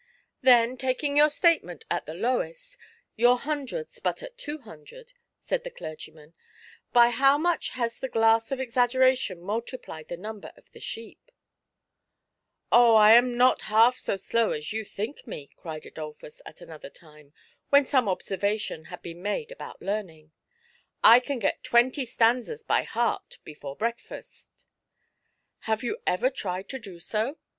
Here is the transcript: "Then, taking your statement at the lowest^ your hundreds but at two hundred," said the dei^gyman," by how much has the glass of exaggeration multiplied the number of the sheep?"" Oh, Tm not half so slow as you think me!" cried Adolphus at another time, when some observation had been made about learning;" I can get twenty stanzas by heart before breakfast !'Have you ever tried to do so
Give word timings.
"Then, 0.41 0.77
taking 0.77 1.15
your 1.15 1.29
statement 1.29 1.85
at 1.91 2.07
the 2.07 2.13
lowest^ 2.15 2.75
your 3.15 3.37
hundreds 3.37 3.99
but 3.99 4.23
at 4.23 4.35
two 4.35 4.57
hundred," 4.57 5.13
said 5.39 5.63
the 5.63 5.69
dei^gyman," 5.69 6.33
by 6.91 7.11
how 7.11 7.37
much 7.37 7.69
has 7.77 7.99
the 7.99 8.09
glass 8.09 8.51
of 8.51 8.59
exaggeration 8.59 9.39
multiplied 9.39 10.07
the 10.07 10.17
number 10.17 10.53
of 10.57 10.71
the 10.71 10.79
sheep?"" 10.79 11.29
Oh, 12.71 12.93
Tm 12.95 13.35
not 13.35 13.61
half 13.69 13.99
so 13.99 14.15
slow 14.15 14.53
as 14.53 14.73
you 14.73 14.85
think 14.85 15.27
me!" 15.27 15.51
cried 15.55 15.85
Adolphus 15.85 16.41
at 16.47 16.61
another 16.61 16.89
time, 16.89 17.31
when 17.69 17.85
some 17.85 18.09
observation 18.09 18.85
had 18.85 19.03
been 19.03 19.21
made 19.21 19.51
about 19.51 19.83
learning;" 19.83 20.31
I 21.13 21.19
can 21.19 21.37
get 21.37 21.63
twenty 21.63 22.05
stanzas 22.05 22.63
by 22.63 22.81
heart 22.85 23.37
before 23.43 23.75
breakfast 23.75 24.65
!'Have 25.69 25.83
you 25.83 25.99
ever 26.07 26.31
tried 26.31 26.69
to 26.69 26.79
do 26.79 26.99
so 26.99 27.37